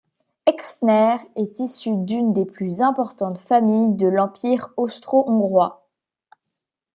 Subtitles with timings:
[0.47, 5.87] Exner est issu d'une des plus importantes familles de l'Empire austro-hongrois.